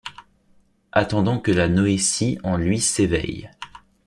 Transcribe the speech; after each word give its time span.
Attendant 0.93 1.39
que 1.39 1.51
la 1.51 1.69
noétie 1.69 2.39
en 2.43 2.57
lui 2.57 2.79
s'éveille. 2.79 3.51